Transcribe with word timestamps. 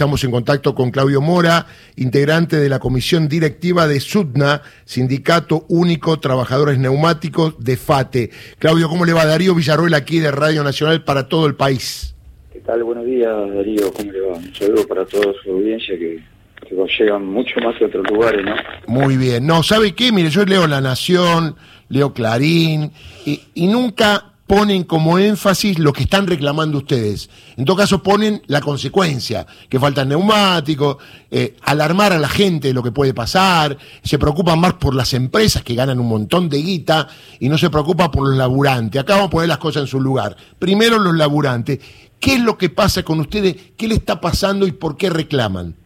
Estamos 0.00 0.24
en 0.24 0.30
contacto 0.30 0.74
con 0.74 0.90
Claudio 0.90 1.20
Mora, 1.20 1.66
integrante 1.96 2.56
de 2.56 2.70
la 2.70 2.78
comisión 2.78 3.28
directiva 3.28 3.86
de 3.86 4.00
SUDNA, 4.00 4.62
Sindicato 4.86 5.66
Único 5.68 6.18
Trabajadores 6.18 6.78
Neumáticos 6.78 7.62
de 7.62 7.76
FATE. 7.76 8.30
Claudio, 8.58 8.88
¿cómo 8.88 9.04
le 9.04 9.12
va? 9.12 9.26
Darío 9.26 9.54
Villarroel 9.54 9.92
aquí 9.92 10.18
de 10.18 10.30
Radio 10.30 10.64
Nacional 10.64 11.04
para 11.04 11.28
todo 11.28 11.44
el 11.46 11.54
país. 11.54 12.14
¿Qué 12.50 12.60
tal? 12.60 12.82
Buenos 12.82 13.04
días, 13.04 13.30
Darío. 13.54 13.92
¿Cómo 13.92 14.10
le 14.10 14.20
va? 14.22 14.36
Un 14.38 14.54
saludo 14.54 14.88
para 14.88 15.04
toda 15.04 15.34
su 15.44 15.50
audiencia 15.50 15.98
que, 15.98 16.24
que 16.66 16.76
llegan 16.98 17.26
mucho 17.26 17.60
más 17.60 17.76
que 17.76 17.84
otros 17.84 18.10
lugares, 18.10 18.42
¿no? 18.42 18.54
Muy 18.86 19.18
bien. 19.18 19.46
No, 19.46 19.62
¿sabe 19.62 19.94
qué? 19.94 20.12
Mire, 20.12 20.30
yo 20.30 20.46
leo 20.46 20.66
La 20.66 20.80
Nación, 20.80 21.56
leo 21.90 22.14
Clarín, 22.14 22.90
y, 23.26 23.42
y 23.52 23.66
nunca 23.66 24.29
ponen 24.50 24.82
como 24.82 25.16
énfasis 25.20 25.78
lo 25.78 25.92
que 25.92 26.02
están 26.02 26.26
reclamando 26.26 26.78
ustedes. 26.78 27.30
En 27.56 27.64
todo 27.64 27.76
caso, 27.76 28.02
ponen 28.02 28.42
la 28.48 28.60
consecuencia, 28.60 29.46
que 29.68 29.78
faltan 29.78 30.08
neumáticos, 30.08 30.96
eh, 31.30 31.54
alarmar 31.62 32.12
a 32.12 32.18
la 32.18 32.28
gente 32.28 32.66
de 32.66 32.74
lo 32.74 32.82
que 32.82 32.90
puede 32.90 33.14
pasar, 33.14 33.76
se 34.02 34.18
preocupan 34.18 34.58
más 34.58 34.74
por 34.74 34.92
las 34.92 35.14
empresas 35.14 35.62
que 35.62 35.76
ganan 35.76 36.00
un 36.00 36.08
montón 36.08 36.48
de 36.48 36.56
guita 36.58 37.06
y 37.38 37.48
no 37.48 37.56
se 37.58 37.70
preocupa 37.70 38.10
por 38.10 38.28
los 38.28 38.36
laburantes. 38.36 39.00
Acá 39.00 39.14
vamos 39.14 39.28
a 39.28 39.30
poner 39.30 39.48
las 39.48 39.58
cosas 39.58 39.82
en 39.82 39.86
su 39.86 40.00
lugar. 40.00 40.34
Primero 40.58 40.98
los 40.98 41.14
laburantes. 41.14 41.78
¿Qué 42.18 42.34
es 42.34 42.40
lo 42.42 42.58
que 42.58 42.70
pasa 42.70 43.04
con 43.04 43.20
ustedes? 43.20 43.54
¿Qué 43.76 43.86
le 43.86 43.94
está 43.94 44.20
pasando 44.20 44.66
y 44.66 44.72
por 44.72 44.96
qué 44.96 45.10
reclaman? 45.10 45.76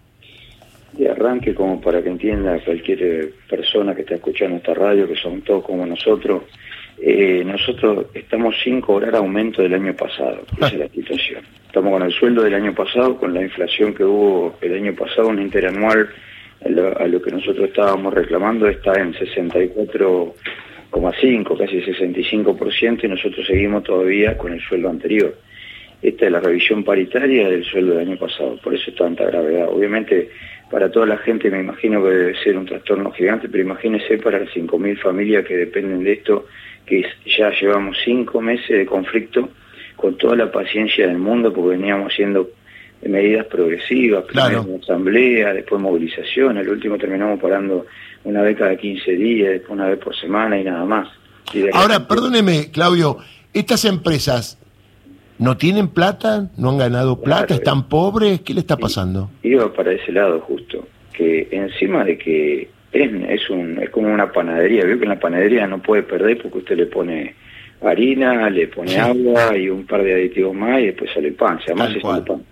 De 0.94 1.10
arranque, 1.10 1.54
como 1.54 1.82
para 1.82 2.02
que 2.02 2.08
entienda 2.08 2.58
cualquier 2.64 3.34
persona 3.46 3.94
que 3.94 4.00
está 4.00 4.14
escuchando 4.14 4.56
esta 4.56 4.72
radio, 4.72 5.06
que 5.06 5.16
son 5.16 5.42
todos 5.42 5.66
como 5.66 5.84
nosotros, 5.84 6.44
eh, 7.06 7.44
nosotros 7.44 8.06
estamos 8.14 8.54
sin 8.64 8.80
cobrar 8.80 9.14
aumento 9.14 9.60
del 9.60 9.74
año 9.74 9.94
pasado, 9.94 10.40
esa 10.56 10.68
es 10.68 10.78
la 10.78 10.88
situación. 10.94 11.44
Estamos 11.66 11.92
con 11.92 12.02
el 12.02 12.10
sueldo 12.12 12.42
del 12.42 12.54
año 12.54 12.74
pasado, 12.74 13.18
con 13.18 13.34
la 13.34 13.42
inflación 13.42 13.92
que 13.92 14.04
hubo 14.04 14.56
el 14.62 14.72
año 14.72 14.94
pasado, 14.94 15.28
un 15.28 15.38
interanual 15.38 16.08
a 16.64 16.70
lo, 17.06 17.20
que 17.20 17.30
nosotros 17.30 17.68
estábamos 17.68 18.14
reclamando 18.14 18.66
está 18.68 18.98
en 18.98 19.12
64,5, 19.12 21.58
casi 21.58 21.82
65%, 21.82 23.04
y 23.04 23.08
nosotros 23.08 23.46
seguimos 23.46 23.82
todavía 23.82 24.38
con 24.38 24.54
el 24.54 24.62
sueldo 24.62 24.88
anterior. 24.88 25.36
Esta 26.00 26.24
es 26.24 26.32
la 26.32 26.40
revisión 26.40 26.84
paritaria 26.84 27.50
del 27.50 27.64
sueldo 27.64 27.96
del 27.96 28.08
año 28.08 28.16
pasado, 28.16 28.58
por 28.62 28.74
eso 28.74 28.90
es 28.90 28.96
tanta 28.96 29.26
gravedad. 29.26 29.68
Obviamente, 29.68 30.30
para 30.70 30.90
toda 30.90 31.06
la 31.06 31.18
gente 31.18 31.50
me 31.50 31.60
imagino 31.60 32.02
que 32.02 32.10
debe 32.10 32.42
ser 32.42 32.56
un 32.56 32.66
trastorno 32.66 33.10
gigante, 33.12 33.48
pero 33.48 33.62
imagínese 33.62 34.18
para 34.18 34.38
las 34.38 34.48
5.000 34.50 35.00
familias 35.00 35.44
que 35.44 35.56
dependen 35.56 36.04
de 36.04 36.12
esto, 36.12 36.46
que 36.86 37.06
ya 37.26 37.50
llevamos 37.50 37.96
cinco 38.04 38.40
meses 38.40 38.68
de 38.68 38.86
conflicto 38.86 39.50
con 39.96 40.16
toda 40.16 40.36
la 40.36 40.50
paciencia 40.50 41.06
del 41.06 41.18
mundo, 41.18 41.52
porque 41.52 41.76
veníamos 41.76 42.12
haciendo 42.12 42.50
medidas 43.02 43.46
progresivas, 43.46 44.24
primero 44.24 44.66
asamblea, 44.82 45.52
después 45.52 45.80
movilización, 45.80 46.56
el 46.56 46.68
último 46.68 46.96
terminamos 46.96 47.38
parando 47.38 47.86
una 48.24 48.42
vez 48.42 48.56
cada 48.56 48.76
15 48.76 49.12
días, 49.12 49.50
después 49.50 49.72
una 49.72 49.88
vez 49.88 49.98
por 49.98 50.16
semana 50.16 50.58
y 50.58 50.64
nada 50.64 50.84
más. 50.84 51.08
Ahora, 51.74 52.08
perdóneme, 52.08 52.70
Claudio, 52.72 53.18
estas 53.52 53.84
empresas 53.84 54.58
no 55.38 55.56
tienen 55.56 55.88
plata, 55.88 56.48
no 56.56 56.70
han 56.70 56.78
ganado 56.78 57.20
plata, 57.20 57.54
están 57.54 57.88
pobres, 57.88 58.40
¿qué 58.40 58.54
le 58.54 58.60
está 58.60 58.76
pasando? 58.76 59.30
Iba 59.42 59.72
para 59.72 59.92
ese 59.92 60.12
lado 60.12 60.40
justo, 60.40 60.86
que 61.12 61.48
encima 61.50 62.04
de 62.04 62.18
que 62.18 62.68
es, 62.92 63.10
es, 63.28 63.50
un, 63.50 63.82
es 63.82 63.90
como 63.90 64.12
una 64.12 64.30
panadería. 64.30 64.84
Veo 64.84 64.98
que 64.98 65.04
en 65.04 65.10
la 65.10 65.20
panadería 65.20 65.66
no 65.66 65.82
puede 65.82 66.02
perder 66.02 66.40
porque 66.40 66.58
usted 66.58 66.76
le 66.76 66.86
pone 66.86 67.34
harina, 67.82 68.48
le 68.50 68.68
pone 68.68 68.96
agua 68.96 69.56
y 69.56 69.68
un 69.68 69.84
par 69.84 70.02
de 70.02 70.14
aditivos 70.14 70.54
más 70.54 70.80
y 70.80 70.86
después 70.86 71.10
sale 71.12 71.32
pan. 71.32 71.58
Se 71.60 71.70
llama 71.70 71.86
el 71.86 72.00
pan. 72.00 72.42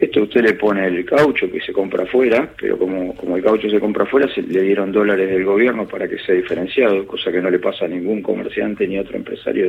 Esto 0.00 0.22
usted 0.22 0.42
le 0.42 0.54
pone 0.54 0.86
el 0.86 1.04
caucho 1.04 1.50
que 1.50 1.60
se 1.60 1.72
compra 1.72 2.04
afuera, 2.04 2.50
pero 2.58 2.78
como, 2.78 3.14
como 3.14 3.36
el 3.36 3.42
caucho 3.42 3.68
se 3.68 3.78
compra 3.78 4.04
afuera, 4.04 4.32
se 4.34 4.40
le 4.40 4.62
dieron 4.62 4.92
dólares 4.92 5.28
del 5.28 5.44
gobierno 5.44 5.86
para 5.86 6.08
que 6.08 6.18
sea 6.18 6.34
diferenciado, 6.34 7.06
cosa 7.06 7.30
que 7.30 7.42
no 7.42 7.50
le 7.50 7.58
pasa 7.58 7.84
a 7.84 7.88
ningún 7.88 8.22
comerciante 8.22 8.88
ni 8.88 8.98
otro 8.98 9.16
empresario 9.16 9.68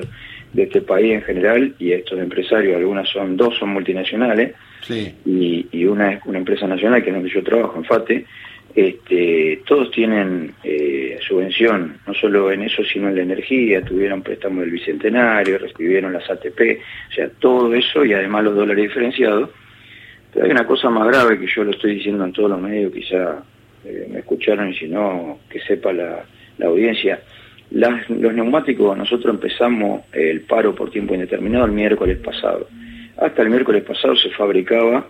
de 0.53 0.63
este 0.63 0.81
país 0.81 1.15
en 1.15 1.21
general. 1.21 1.75
Y 1.79 1.91
estos 1.91 2.17
empresarios, 2.17 2.77
algunas 2.77 3.09
son, 3.09 3.35
dos 3.35 3.57
son 3.57 3.69
multinacionales 3.69 4.55
y, 5.25 5.67
y 5.71 5.85
una 5.85 6.13
es 6.13 6.25
una 6.25 6.39
empresa 6.39 6.65
nacional 6.65 7.03
que 7.03 7.09
es 7.09 7.15
donde 7.15 7.29
yo 7.29 7.43
trabajo, 7.43 7.77
en 7.77 7.83
FATE 7.83 8.25
este, 8.75 9.61
todos 9.65 9.91
tienen 9.91 10.53
eh, 10.63 11.19
subvención, 11.27 11.97
no 12.07 12.13
solo 12.13 12.51
en 12.51 12.63
eso, 12.63 12.83
sino 12.83 13.09
en 13.09 13.15
la 13.15 13.23
energía, 13.23 13.83
tuvieron 13.83 14.21
préstamo 14.21 14.61
del 14.61 14.71
Bicentenario, 14.71 15.57
recibieron 15.57 16.13
las 16.13 16.29
ATP, 16.29 16.79
o 17.09 17.13
sea, 17.13 17.29
todo 17.39 17.73
eso 17.73 18.05
y 18.05 18.13
además 18.13 18.45
los 18.45 18.55
dólares 18.55 18.83
diferenciados. 18.83 19.49
Pero 20.33 20.45
hay 20.45 20.51
una 20.51 20.65
cosa 20.65 20.89
más 20.89 21.07
grave 21.07 21.39
que 21.39 21.47
yo 21.47 21.63
lo 21.63 21.71
estoy 21.71 21.95
diciendo 21.95 22.23
en 22.23 22.31
todos 22.31 22.49
los 22.49 22.61
medios, 22.61 22.93
quizá 22.93 23.43
eh, 23.83 24.07
me 24.09 24.19
escucharon 24.19 24.69
y 24.69 24.75
si 24.75 24.87
no, 24.87 25.39
que 25.49 25.59
sepa 25.61 25.91
la, 25.91 26.23
la 26.57 26.67
audiencia. 26.67 27.21
Las, 27.71 28.09
los 28.09 28.33
neumáticos, 28.33 28.97
nosotros 28.97 29.33
empezamos 29.33 30.01
el 30.11 30.41
paro 30.41 30.75
por 30.75 30.91
tiempo 30.91 31.13
indeterminado 31.13 31.65
el 31.65 31.71
miércoles 31.71 32.17
pasado. 32.17 32.67
Hasta 33.17 33.41
el 33.41 33.49
miércoles 33.49 33.83
pasado 33.83 34.15
se 34.15 34.29
fabricaba 34.31 35.05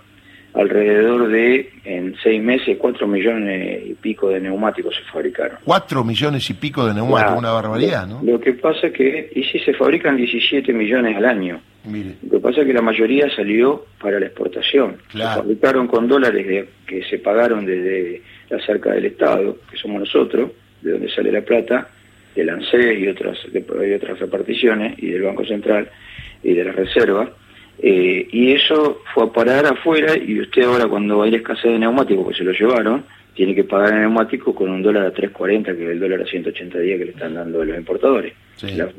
alrededor 0.54 1.30
de, 1.30 1.72
en 1.86 2.16
seis 2.22 2.42
meses, 2.42 2.78
cuatro 2.78 3.08
millones 3.08 3.84
y 3.86 3.94
pico 3.96 4.30
de 4.30 4.42
neumáticos 4.42 4.96
se 4.96 5.04
fabricaron. 5.12 5.60
Cuatro 5.64 6.04
millones 6.04 6.50
y 6.50 6.54
pico 6.54 6.86
de 6.86 6.94
neumáticos, 6.94 7.38
una 7.38 7.52
barbaridad, 7.52 8.08
¿no? 8.08 8.22
Lo 8.24 8.40
que 8.40 8.54
pasa 8.54 8.88
es 8.88 8.94
que, 8.94 9.32
y 9.34 9.44
si 9.46 9.60
se 9.60 9.74
fabrican 9.74 10.18
17 10.18 10.74
millones 10.74 11.16
al 11.16 11.26
año, 11.26 11.62
lo 11.84 12.30
que 12.30 12.40
pasa 12.40 12.62
es 12.62 12.68
que 12.68 12.74
la 12.74 12.82
mayoría 12.82 13.34
salió 13.36 13.86
para 14.00 14.20
la 14.20 14.28
exportación. 14.28 14.98
Se 15.12 15.20
fabricaron 15.20 15.88
con 15.88 16.08
dólares 16.08 16.68
que 16.86 17.04
se 17.04 17.18
pagaron 17.18 17.66
desde 17.66 18.22
la 18.50 18.60
cerca 18.64 18.92
del 18.92 19.06
Estado, 19.06 19.58
que 19.70 19.78
somos 19.78 20.00
nosotros, 20.02 20.52
de 20.82 20.92
donde 20.92 21.10
sale 21.10 21.32
la 21.32 21.42
plata, 21.42 21.90
del 22.36 22.50
ANSE 22.50 23.00
y 23.00 23.08
otras, 23.08 23.38
de, 23.52 23.96
otras 23.96 24.20
reparticiones, 24.20 24.98
y 24.98 25.08
del 25.08 25.24
Banco 25.24 25.46
Central 25.46 25.90
y 26.44 26.54
de 26.54 26.64
la 26.64 26.72
Reserva, 26.72 27.32
eh, 27.80 28.28
y 28.32 28.52
eso 28.52 29.02
fue 29.14 29.26
a 29.26 29.28
parar 29.28 29.66
afuera 29.66 30.16
y 30.16 30.40
usted 30.40 30.64
ahora 30.64 30.88
cuando 30.88 31.18
va 31.18 31.26
a 31.26 31.28
ir 31.28 31.34
a 31.34 31.38
escasez 31.38 31.72
de 31.72 31.80
neumáticos, 31.80 32.28
que 32.28 32.36
se 32.36 32.44
lo 32.44 32.52
llevaron, 32.52 33.04
tiene 33.34 33.56
que 33.56 33.64
pagar 33.64 33.94
el 33.94 34.02
neumático 34.02 34.54
con 34.54 34.70
un 34.70 34.82
dólar 34.82 35.06
a 35.06 35.14
3.40, 35.14 35.64
que 35.64 35.84
es 35.84 35.90
el 35.92 36.00
dólar 36.00 36.22
a 36.22 36.26
180 36.26 36.80
días 36.80 37.00
que 37.00 37.06
le 37.06 37.12
están 37.12 37.34
dando 37.34 37.64
los 37.64 37.78
importadores, 37.78 38.34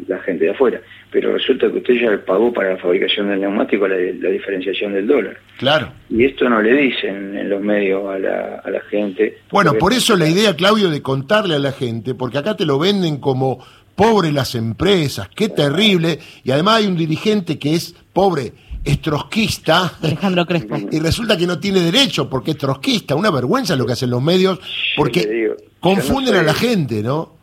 la, 0.08 0.18
gente 0.20 0.46
de 0.46 0.50
afuera. 0.50 0.80
Pero 1.10 1.34
resulta 1.34 1.70
que 1.70 1.78
usted 1.78 1.94
ya 1.94 2.24
pagó 2.24 2.52
para 2.52 2.70
la 2.70 2.76
fabricación 2.78 3.28
del 3.28 3.40
neumático 3.40 3.86
la, 3.86 3.96
diferenciación 3.96 4.94
del 4.94 5.06
dólar. 5.06 5.36
Claro. 5.58 5.92
Y 6.08 6.24
esto 6.24 6.48
no 6.48 6.62
le 6.62 6.72
dicen 6.72 7.36
en 7.36 7.50
los 7.50 7.60
medios 7.60 8.08
a 8.08 8.18
la, 8.18 8.62
a 8.64 8.70
la 8.70 8.80
gente. 8.80 9.38
Bueno, 9.50 9.74
por 9.74 9.92
eso 9.92 10.16
la 10.16 10.28
idea, 10.28 10.56
Claudio, 10.56 10.90
de 10.90 11.02
contarle 11.02 11.54
a 11.54 11.58
la 11.58 11.72
gente, 11.72 12.14
porque 12.14 12.38
acá 12.38 12.56
te 12.56 12.64
lo 12.64 12.78
venden 12.78 13.18
como 13.18 13.62
pobre 13.94 14.32
las 14.32 14.54
empresas, 14.54 15.28
qué 15.28 15.50
terrible, 15.50 16.18
y 16.42 16.50
además 16.50 16.78
hay 16.78 16.86
un 16.86 16.96
dirigente 16.96 17.58
que 17.58 17.74
es 17.74 17.94
pobre 18.12 18.52
es 18.84 19.00
trotskista. 19.00 19.92
Alejandro 20.02 20.46
Crespo. 20.46 20.76
Y 20.90 21.00
resulta 21.00 21.36
que 21.36 21.46
no 21.46 21.58
tiene 21.58 21.80
derecho 21.80 22.28
porque 22.28 22.52
es 22.52 22.58
trotskista. 22.58 23.14
Una 23.14 23.30
vergüenza 23.30 23.76
lo 23.76 23.86
que 23.86 23.92
hacen 23.92 24.10
los 24.10 24.22
medios 24.22 24.60
porque 24.96 25.50
confunden 25.80 26.34
a 26.36 26.42
la 26.42 26.54
gente, 26.54 27.02
¿no? 27.02 27.36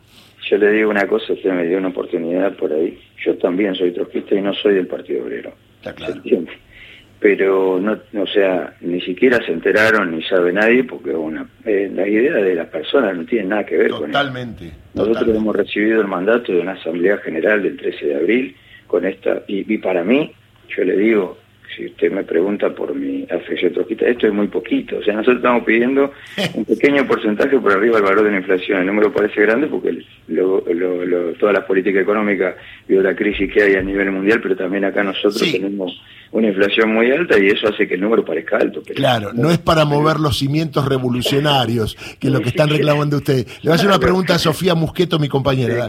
Yo 0.48 0.58
le 0.58 0.72
digo 0.72 0.90
una 0.90 1.06
cosa, 1.06 1.32
usted 1.32 1.52
me 1.52 1.66
dio 1.66 1.78
una 1.78 1.88
oportunidad 1.88 2.56
por 2.56 2.72
ahí. 2.72 2.98
Yo 3.24 3.36
también 3.38 3.74
soy 3.74 3.92
trotskista 3.92 4.34
y 4.34 4.42
no 4.42 4.52
soy 4.54 4.74
del 4.74 4.86
Partido 4.86 5.24
Obrero. 5.24 5.52
Está 5.76 5.92
claro. 5.94 6.20
Pero, 7.20 7.78
no, 7.78 7.98
o 8.18 8.26
sea, 8.26 8.74
ni 8.80 8.98
siquiera 9.02 9.44
se 9.44 9.52
enteraron 9.52 10.16
ni 10.16 10.22
sabe 10.22 10.54
nadie 10.54 10.84
porque 10.84 11.10
una, 11.10 11.46
eh, 11.66 11.90
la 11.94 12.08
idea 12.08 12.32
de 12.36 12.54
las 12.54 12.68
personas 12.68 13.14
no 13.14 13.26
tiene 13.26 13.48
nada 13.48 13.66
que 13.66 13.76
ver 13.76 13.90
con 13.90 14.04
eso. 14.04 14.18
Totalmente. 14.18 14.72
Nosotros 14.94 15.36
hemos 15.36 15.54
recibido 15.54 16.00
el 16.00 16.08
mandato 16.08 16.50
de 16.50 16.60
una 16.60 16.72
asamblea 16.72 17.18
general 17.18 17.62
del 17.62 17.76
13 17.76 18.06
de 18.06 18.16
abril 18.16 18.56
con 18.86 19.04
esta, 19.04 19.42
y, 19.46 19.70
y 19.72 19.78
para 19.78 20.02
mí 20.02 20.32
yo 20.76 20.84
le 20.84 20.96
digo, 20.96 21.36
si 21.76 21.86
usted 21.86 22.10
me 22.10 22.24
pregunta 22.24 22.74
por 22.74 22.94
mi 22.94 23.26
afección 23.30 23.72
trotskista, 23.72 24.06
esto 24.06 24.26
es 24.26 24.32
muy 24.32 24.48
poquito. 24.48 24.98
O 24.98 25.02
sea, 25.02 25.14
nosotros 25.14 25.36
estamos 25.36 25.64
pidiendo 25.64 26.12
un 26.54 26.64
pequeño 26.64 27.06
porcentaje 27.06 27.58
por 27.58 27.72
arriba 27.72 27.96
del 27.96 28.04
valor 28.04 28.24
de 28.24 28.32
la 28.32 28.38
inflación. 28.38 28.80
El 28.80 28.86
número 28.86 29.12
parece 29.12 29.42
grande 29.42 29.66
porque 29.66 30.02
lo, 30.28 30.62
todas 31.38 31.54
las 31.54 31.64
políticas 31.64 32.02
económicas 32.02 32.54
y 32.88 32.94
la 32.94 33.14
crisis 33.14 33.52
que 33.52 33.62
hay 33.62 33.74
a 33.74 33.82
nivel 33.82 34.10
mundial, 34.10 34.40
pero 34.42 34.56
también 34.56 34.84
acá 34.84 35.02
nosotros 35.02 35.40
tenemos 35.50 36.00
una 36.32 36.48
inflación 36.48 36.94
muy 36.94 37.10
alta 37.10 37.36
y 37.38 37.48
eso 37.48 37.68
hace 37.68 37.88
que 37.88 37.94
el 37.94 38.00
número 38.00 38.24
parezca 38.24 38.56
alto. 38.56 38.82
claro, 38.94 39.32
no 39.32 39.50
es 39.50 39.58
para 39.58 39.84
mover 39.84 40.20
los 40.20 40.38
cimientos 40.38 40.86
revolucionarios, 40.86 41.96
que 42.20 42.28
es 42.28 42.32
lo 42.32 42.40
que 42.40 42.50
están 42.50 42.68
reclamando 42.68 43.16
ustedes. 43.16 43.46
Le 43.62 43.70
voy 43.70 43.72
a 43.72 43.74
hacer 43.74 43.88
una 43.88 43.98
pregunta 43.98 44.34
a 44.36 44.38
Sofía 44.38 44.74
Musqueto, 44.74 45.18
mi 45.18 45.28
compañera. 45.28 45.88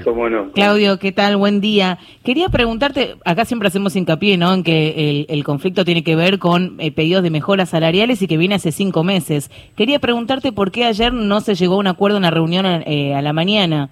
Claudio, 0.54 0.98
¿qué 0.98 1.12
tal? 1.12 1.38
Buen 1.38 1.62
día. 1.62 2.00
Quería 2.24 2.50
preguntarte, 2.50 3.16
acá 3.24 3.46
siempre 3.46 3.68
hacemos 3.68 3.96
hincapié 3.96 4.38
¿no? 4.38 4.54
en 4.54 4.64
que 4.64 5.26
el, 5.30 5.44
conflicto 5.44 5.71
tiene 5.74 6.04
que 6.04 6.16
ver 6.16 6.40
con 6.40 6.76
eh, 6.80 6.92
pedidos 6.92 7.24
de 7.24 7.30
mejoras 7.30 7.70
salariales 7.70 8.22
y 8.22 8.28
que 8.28 8.38
viene 8.38 8.56
hace 8.56 8.72
cinco 8.72 9.04
meses. 9.04 9.50
Quería 9.76 10.00
preguntarte 10.00 10.52
por 10.52 10.72
qué 10.72 10.86
ayer 10.86 11.14
no 11.14 11.42
se 11.42 11.56
llegó 11.56 11.76
a 11.76 11.80
un 11.80 11.88
acuerdo 11.88 12.18
en 12.18 12.24
la 12.24 12.32
reunión 12.32 12.66
eh, 12.66 13.16
a 13.16 13.22
la 13.22 13.34
mañana. 13.34 13.90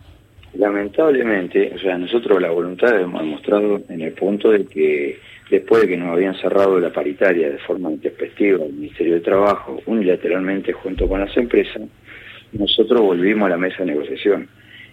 Lamentablemente, 0.53 1.73
o 1.75 1.79
sea, 1.79 1.97
nosotros 1.97 2.41
la 2.41 2.49
voluntad 2.49 2.99
hemos 2.99 3.21
demostrado 3.21 3.81
en 3.87 4.01
el 4.01 4.13
punto 4.13 4.51
de 4.51 4.65
que 4.65 5.19
después 5.49 5.83
de 5.83 5.89
que 5.89 5.97
nos 5.97 6.09
habían 6.09 6.35
cerrado 6.35 6.79
la 6.79 6.91
paritaria 6.91 7.49
de 7.49 7.57
forma 7.59 7.91
intempestiva 7.91 8.65
el 8.65 8.73
Ministerio 8.73 9.15
de 9.15 9.21
Trabajo, 9.21 9.79
unilateralmente 9.85 10.73
junto 10.73 11.07
con 11.07 11.19
las 11.19 11.35
empresas, 11.37 11.83
nosotros 12.51 13.01
volvimos 13.01 13.45
a 13.47 13.49
la 13.49 13.57
mesa 13.57 13.77
de 13.79 13.91
negociación 13.91 14.47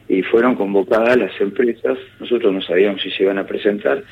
y 0.09 0.23
fueron 0.23 0.55
convocadas 0.55 1.17
las 1.17 1.41
empresas, 1.41 1.99
nosotros 2.21 2.53
no 2.53 2.61
sabíamos 2.61 3.03
si 3.03 3.11
se 3.11 3.25
iban 3.25 3.39
a 3.39 3.47
presentar, 3.47 4.03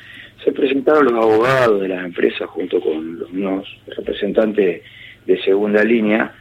se 0.43 0.51
presentaron 0.51 1.05
los 1.05 1.13
abogados 1.13 1.81
de 1.81 1.87
las 1.87 2.05
empresas 2.05 2.47
junto 2.49 2.79
con 2.79 3.19
los, 3.19 3.31
unos 3.31 3.77
representantes 3.87 4.81
de 5.25 5.41
segunda 5.41 5.83
línea, 5.83 6.33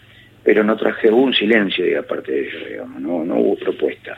pero 0.43 0.62
no 0.62 0.76
traje 0.76 1.11
un 1.11 1.32
silencio 1.32 1.85
de 1.85 1.96
aparte 1.96 2.32
de 2.32 2.49
ellos, 2.49 2.69
digamos, 2.69 3.00
no, 3.00 3.25
no 3.25 3.37
hubo 3.37 3.56
propuesta. 3.56 4.17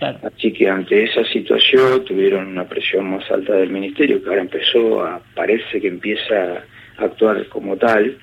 Así 0.00 0.52
que 0.52 0.68
ante 0.68 1.04
esa 1.04 1.24
situación 1.24 2.04
tuvieron 2.04 2.48
una 2.48 2.68
presión 2.68 3.10
más 3.10 3.30
alta 3.30 3.54
del 3.54 3.70
ministerio, 3.70 4.22
que 4.22 4.28
ahora 4.28 4.42
empezó 4.42 5.02
a, 5.02 5.20
parece 5.34 5.80
que 5.80 5.88
empieza 5.88 6.64
a 6.98 7.04
actuar 7.04 7.46
como 7.48 7.76
tal. 7.76 8.16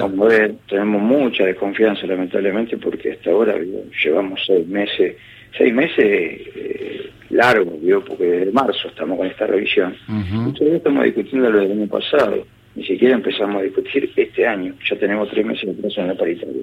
Como 0.00 0.24
ver, 0.26 0.54
tenemos 0.68 1.02
mucha 1.02 1.44
desconfianza 1.44 2.06
lamentablemente 2.06 2.76
porque 2.78 3.12
hasta 3.12 3.30
ahora 3.30 3.54
llevamos 4.02 4.40
seis 4.46 4.66
meses, 4.66 5.16
seis 5.56 5.72
meses 5.72 5.98
eh, 5.98 6.95
largos, 7.30 7.74
porque 8.06 8.24
desde 8.24 8.52
marzo 8.52 8.88
estamos 8.88 9.18
con 9.18 9.26
esta 9.26 9.46
revisión. 9.46 9.94
Uh 10.08 10.52
todavía 10.52 10.78
estamos 10.78 11.04
discutiendo 11.04 11.50
lo 11.50 11.60
del 11.60 11.72
año 11.72 11.86
pasado, 11.86 12.46
ni 12.74 12.84
siquiera 12.84 13.14
empezamos 13.14 13.56
a 13.56 13.64
discutir 13.64 14.10
este 14.14 14.46
año, 14.46 14.74
ya 14.88 14.96
tenemos 14.96 15.28
tres 15.30 15.44
meses 15.44 15.66
de 15.66 15.82
plazo 15.82 16.00
en 16.00 16.08
la 16.08 16.14
paritaria. 16.14 16.62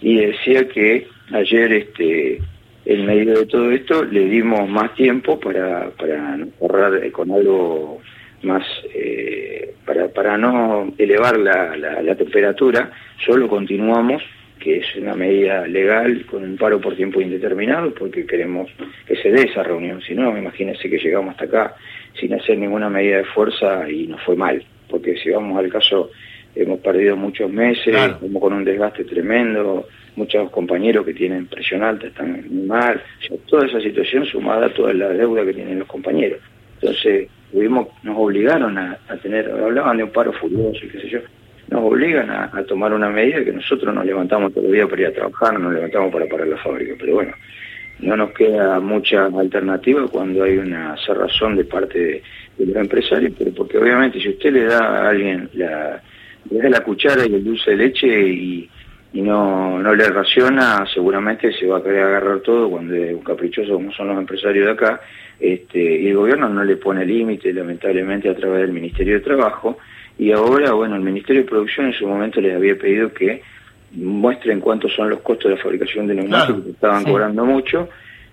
Y 0.00 0.16
decía 0.16 0.68
que 0.68 1.06
ayer 1.32 1.72
este 1.72 2.40
en 2.84 3.04
medio 3.04 3.38
de 3.40 3.46
todo 3.46 3.70
esto 3.70 4.02
le 4.04 4.24
dimos 4.24 4.66
más 4.68 4.94
tiempo 4.94 5.38
para, 5.38 5.90
para 5.90 6.38
ahorrar 6.58 7.10
con 7.12 7.30
algo 7.30 8.00
más, 8.42 8.64
eh, 8.94 9.74
para, 9.84 10.08
para 10.08 10.38
no 10.38 10.92
elevar 10.96 11.38
la, 11.38 11.76
la, 11.76 12.14
temperatura, 12.14 12.90
solo 13.26 13.46
continuamos, 13.46 14.22
que 14.58 14.78
es 14.78 14.96
una 14.96 15.14
medida 15.14 15.66
legal 15.66 16.24
con 16.26 16.42
un 16.42 16.56
paro 16.56 16.80
por 16.80 16.96
tiempo 16.96 17.20
indeterminado, 17.20 17.92
porque 17.94 18.26
queremos 18.26 18.70
que 19.06 19.16
se 19.16 19.30
dé 19.30 19.44
esa 19.44 19.62
reunión, 19.62 20.00
si 20.02 20.14
no, 20.14 20.36
imagínense 20.36 20.90
que 20.90 20.98
llegamos 20.98 21.32
hasta 21.32 21.44
acá 21.44 21.76
sin 22.18 22.34
hacer 22.34 22.58
ninguna 22.58 22.90
medida 22.90 23.18
de 23.18 23.24
fuerza 23.24 23.88
y 23.88 24.06
nos 24.06 24.22
fue 24.22 24.36
mal, 24.36 24.62
porque 24.88 25.16
si 25.18 25.30
vamos 25.30 25.58
al 25.58 25.70
caso, 25.70 26.10
hemos 26.54 26.80
perdido 26.80 27.16
muchos 27.16 27.50
meses, 27.50 27.96
como 28.20 28.40
con 28.40 28.52
un 28.52 28.64
desgaste 28.64 29.04
tremendo, 29.04 29.86
muchos 30.16 30.50
compañeros 30.50 31.06
que 31.06 31.14
tienen 31.14 31.46
presión 31.46 31.82
alta 31.82 32.08
están 32.08 32.44
muy 32.50 32.66
mal, 32.66 33.00
toda 33.46 33.66
esa 33.66 33.80
situación 33.80 34.26
sumada 34.26 34.66
a 34.66 34.74
toda 34.74 34.92
la 34.92 35.10
deuda 35.10 35.44
que 35.44 35.54
tienen 35.54 35.78
los 35.78 35.88
compañeros. 35.88 36.40
Entonces, 36.80 37.28
tuvimos, 37.52 37.88
nos 38.02 38.16
obligaron 38.18 38.76
a, 38.76 38.98
tener, 39.22 39.50
hablaban 39.50 39.96
de 39.96 40.04
un 40.04 40.10
paro 40.10 40.32
furioso 40.32 40.84
y 40.84 40.88
qué 40.88 41.00
sé 41.00 41.08
yo, 41.08 41.20
nos 41.70 41.82
obligan 41.82 42.30
a, 42.30 42.50
tomar 42.66 42.92
una 42.92 43.10
medida 43.10 43.44
que 43.44 43.52
nosotros 43.52 43.94
nos 43.94 44.04
levantamos 44.04 44.52
todos 44.52 44.64
los 44.64 44.72
días 44.72 44.88
para 44.88 45.02
ir 45.02 45.08
a 45.08 45.12
trabajar, 45.12 45.54
no 45.54 45.60
nos 45.60 45.74
levantamos 45.74 46.12
para 46.12 46.26
parar 46.26 46.48
la 46.48 46.56
fábrica, 46.56 46.94
pero 46.98 47.14
bueno, 47.14 47.32
no 48.00 48.16
nos 48.16 48.30
queda 48.32 48.80
mucha 48.80 49.26
alternativa 49.26 50.06
cuando 50.08 50.44
hay 50.44 50.58
una 50.58 50.96
cerrazón 51.04 51.56
de 51.56 51.64
parte 51.64 51.98
de, 51.98 52.22
los 52.58 52.76
empresarios, 52.76 53.32
pero 53.38 53.52
porque 53.52 53.78
obviamente 53.78 54.20
si 54.20 54.30
usted 54.30 54.52
le 54.52 54.64
da 54.64 54.78
a 54.78 55.10
alguien 55.10 55.48
la, 55.54 56.02
le 56.50 56.58
da 56.60 56.68
la 56.68 56.80
cuchara 56.80 57.24
y 57.24 57.34
el 57.34 57.44
dulce 57.44 57.70
de 57.70 57.76
leche 57.76 58.28
y 58.28 58.68
y 59.12 59.22
no, 59.22 59.78
no 59.78 59.94
le 59.94 60.08
raciona, 60.10 60.84
seguramente 60.92 61.52
se 61.52 61.66
va 61.66 61.78
a 61.78 61.82
querer 61.82 62.02
agarrar 62.02 62.40
todo 62.40 62.68
cuando 62.68 62.94
es 62.94 63.14
un 63.14 63.22
caprichoso 63.22 63.74
como 63.74 63.92
son 63.92 64.08
los 64.08 64.18
empresarios 64.18 64.66
de 64.66 64.72
acá, 64.72 65.00
este, 65.40 65.78
y 65.78 66.08
el 66.08 66.16
gobierno 66.16 66.48
no 66.48 66.62
le 66.62 66.76
pone 66.76 67.06
límite, 67.06 67.52
lamentablemente, 67.52 68.28
a 68.28 68.34
través 68.34 68.60
del 68.62 68.72
Ministerio 68.72 69.14
de 69.14 69.20
Trabajo, 69.20 69.78
y 70.18 70.32
ahora, 70.32 70.72
bueno, 70.72 70.96
el 70.96 71.02
Ministerio 71.02 71.42
de 71.42 71.48
Producción 71.48 71.86
en 71.86 71.92
su 71.92 72.06
momento 72.06 72.40
les 72.40 72.54
había 72.54 72.76
pedido 72.76 73.12
que 73.12 73.42
muestren 73.92 74.60
cuántos 74.60 74.92
son 74.94 75.08
los 75.08 75.20
costos 75.20 75.50
de 75.50 75.56
la 75.56 75.62
fabricación 75.62 76.06
de 76.06 76.14
neumáticos, 76.14 76.64
que 76.64 76.70
estaban 76.70 77.04
cobrando 77.04 77.44
mucho, 77.44 77.88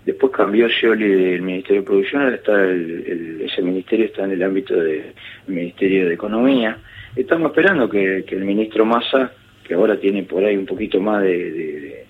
después 0.06 0.34
cambió 0.34 0.68
Scioli 0.70 1.08
del 1.08 1.42
Ministerio 1.42 1.82
de 1.82 1.88
Producción, 1.88 2.24
ahora 2.24 2.36
está 2.36 2.66
ese 2.66 3.62
ministerio 3.62 4.06
está 4.06 4.26
en 4.26 4.32
el 4.32 4.44
ámbito 4.44 4.76
del 4.76 5.14
Ministerio 5.48 6.08
de 6.08 6.14
Economía, 6.14 6.78
estamos 7.16 7.52
esperando 7.52 7.90
que, 7.90 8.26
que 8.28 8.36
el 8.36 8.44
ministro 8.44 8.84
Massa 8.84 9.32
que 9.66 9.74
ahora 9.74 10.00
tiene 10.00 10.24
por 10.24 10.44
ahí 10.44 10.56
un 10.56 10.66
poquito 10.66 11.00
más 11.02 11.24
de, 11.24 12.06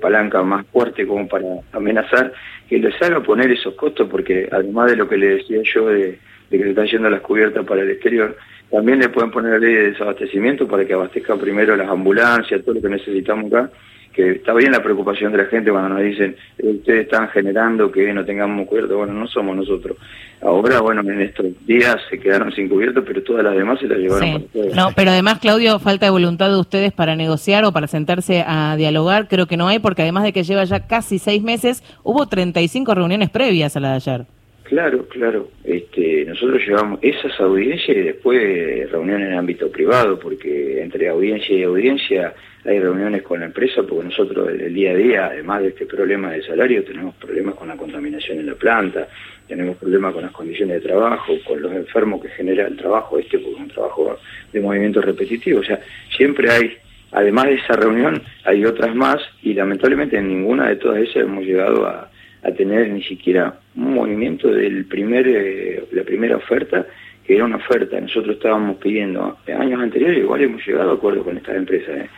palanca 0.00 0.42
más 0.42 0.66
fuerte 0.66 1.06
como 1.06 1.26
para 1.26 1.46
amenazar, 1.72 2.32
que 2.68 2.78
les 2.78 3.00
haga 3.02 3.20
poner 3.20 3.50
esos 3.50 3.74
costos, 3.74 4.08
porque 4.08 4.48
además 4.50 4.90
de 4.90 4.96
lo 4.96 5.08
que 5.08 5.16
le 5.16 5.26
decía 5.36 5.60
yo 5.62 5.88
de, 5.88 6.18
que 6.50 6.56
le 6.56 6.70
están 6.70 6.86
yendo 6.86 7.10
las 7.10 7.20
cubiertas 7.20 7.66
para 7.66 7.82
el 7.82 7.90
exterior, 7.90 8.36
también 8.70 8.98
le 8.98 9.08
pueden 9.08 9.30
poner 9.30 9.52
la 9.52 9.58
ley 9.58 9.74
de 9.74 9.90
desabastecimiento 9.90 10.68
para 10.68 10.84
que 10.84 10.92
abastezcan 10.92 11.38
primero 11.38 11.76
las 11.76 11.88
ambulancias, 11.88 12.62
todo 12.62 12.74
lo 12.74 12.82
que 12.82 12.88
necesitamos 12.88 13.52
acá, 13.52 13.70
que 14.12 14.32
está 14.32 14.52
bien 14.52 14.72
la 14.72 14.82
preocupación 14.82 15.32
de 15.32 15.38
la 15.38 15.44
gente 15.44 15.70
cuando 15.70 15.90
nos 15.90 16.02
dicen, 16.02 16.36
eh, 16.58 16.66
ustedes 16.66 17.04
están 17.04 17.28
generando 17.28 17.90
que 17.90 18.12
no 18.12 18.24
tengamos 18.24 18.66
cubierto, 18.66 18.96
bueno, 18.96 19.12
no 19.12 19.26
somos 19.28 19.56
nosotros. 19.56 19.96
Ahora, 20.42 20.80
bueno, 20.80 21.00
en 21.00 21.20
estos 21.20 21.46
días 21.66 21.96
se 22.10 22.18
quedaron 22.18 22.52
sin 22.52 22.68
cubierto, 22.68 23.04
pero 23.04 23.22
todas 23.22 23.44
las 23.44 23.56
demás 23.56 23.78
se 23.80 23.86
las 23.86 23.98
llevaron 23.98 24.44
No, 24.74 24.90
pero 24.94 25.12
además, 25.12 25.38
Claudio, 25.38 25.78
falta 25.78 26.06
de 26.06 26.10
voluntad 26.10 26.48
de 26.50 26.56
ustedes 26.56 26.92
para 26.92 27.16
negociar 27.16 27.64
o 27.64 27.72
para 27.72 27.86
sentarse 27.86 28.44
a 28.46 28.76
dialogar, 28.76 29.28
creo 29.28 29.46
que 29.46 29.56
no 29.56 29.68
hay, 29.68 29.78
porque 29.78 30.02
además 30.02 30.24
de 30.24 30.32
que 30.32 30.42
lleva 30.42 30.64
ya 30.64 30.86
casi 30.86 31.18
seis 31.18 31.42
meses, 31.42 31.82
hubo 32.02 32.26
35 32.26 32.94
reuniones 32.94 33.30
previas 33.30 33.76
a 33.76 33.80
la 33.80 33.90
de 33.90 33.94
ayer. 33.94 34.37
Claro, 34.68 35.06
claro. 35.08 35.48
Este, 35.64 36.26
nosotros 36.26 36.60
llevamos 36.66 36.98
esas 37.00 37.40
audiencias 37.40 37.96
y 37.96 38.00
después 38.00 38.90
reuniones 38.90 39.28
en 39.28 39.38
ámbito 39.38 39.70
privado, 39.72 40.18
porque 40.18 40.82
entre 40.82 41.08
audiencia 41.08 41.56
y 41.56 41.62
audiencia 41.62 42.34
hay 42.66 42.78
reuniones 42.78 43.22
con 43.22 43.40
la 43.40 43.46
empresa, 43.46 43.82
porque 43.82 44.04
nosotros 44.04 44.50
el, 44.50 44.74
día 44.74 44.90
a 44.90 44.94
día, 44.94 45.26
además 45.28 45.62
de 45.62 45.68
este 45.68 45.86
problema 45.86 46.32
de 46.32 46.42
salario, 46.42 46.84
tenemos 46.84 47.14
problemas 47.14 47.54
con 47.54 47.68
la 47.68 47.78
contaminación 47.78 48.40
en 48.40 48.46
la 48.46 48.56
planta, 48.56 49.08
tenemos 49.46 49.78
problemas 49.78 50.12
con 50.12 50.24
las 50.24 50.32
condiciones 50.32 50.82
de 50.82 50.86
trabajo, 50.86 51.32
con 51.46 51.62
los 51.62 51.72
enfermos 51.72 52.20
que 52.20 52.28
genera 52.28 52.66
el 52.66 52.76
trabajo 52.76 53.18
este, 53.18 53.38
porque 53.38 53.54
es 53.54 53.62
un 53.62 53.68
trabajo 53.68 54.18
de 54.52 54.60
movimiento 54.60 55.00
repetitivo. 55.00 55.60
O 55.60 55.64
sea, 55.64 55.80
siempre 56.14 56.50
hay, 56.50 56.76
además 57.12 57.46
de 57.46 57.54
esa 57.54 57.72
reunión, 57.72 58.22
hay 58.44 58.66
otras 58.66 58.94
más 58.94 59.16
y 59.42 59.54
lamentablemente 59.54 60.18
en 60.18 60.28
ninguna 60.28 60.68
de 60.68 60.76
todas 60.76 60.98
esas 60.98 61.22
hemos 61.22 61.42
llegado 61.42 61.86
a, 61.86 62.10
tener 62.54 62.88
ni 62.90 63.02
siquiera 63.02 63.58
un 63.76 63.94
movimiento 63.94 64.48
del 64.48 64.86
primer, 64.86 65.26
eh, 65.28 65.84
la 65.92 66.02
primera 66.02 66.36
oferta 66.36 66.86
que 67.28 67.34
era 67.34 67.44
una 67.44 67.56
oferta. 67.56 68.00
Nosotros 68.00 68.36
estábamos 68.36 68.78
pidiendo 68.78 69.36
años 69.46 69.80
anteriores, 69.80 70.18
igual 70.18 70.40
hemos 70.40 70.66
llegado 70.66 70.92
a 70.92 70.94
acuerdo 70.94 71.22
con 71.22 71.36
estas 71.36 71.56
empresas. 71.56 71.98
¿eh? 71.98 72.08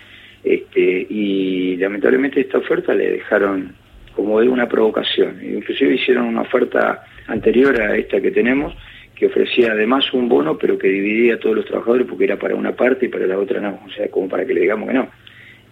Este, 0.44 1.06
y 1.10 1.76
lamentablemente 1.76 2.40
esta 2.40 2.58
oferta 2.58 2.94
le 2.94 3.10
dejaron 3.10 3.74
como 4.14 4.40
de 4.40 4.48
una 4.48 4.68
provocación. 4.68 5.40
Inclusive 5.42 5.94
hicieron 5.94 6.26
una 6.26 6.42
oferta 6.42 7.04
anterior 7.26 7.80
a 7.82 7.96
esta 7.96 8.20
que 8.20 8.30
tenemos, 8.30 8.72
que 9.16 9.26
ofrecía 9.26 9.72
además 9.72 10.12
un 10.14 10.28
bono, 10.28 10.56
pero 10.56 10.78
que 10.78 10.88
dividía 10.88 11.34
a 11.34 11.38
todos 11.38 11.56
los 11.56 11.64
trabajadores 11.66 12.06
porque 12.06 12.24
era 12.24 12.38
para 12.38 12.54
una 12.54 12.72
parte 12.72 13.06
y 13.06 13.08
para 13.08 13.26
la 13.26 13.36
otra 13.36 13.60
no, 13.60 13.80
o 13.84 13.90
sea, 13.90 14.08
como 14.08 14.28
para 14.28 14.46
que 14.46 14.54
le 14.54 14.60
digamos 14.60 14.88
que 14.88 14.94
no. 14.94 15.08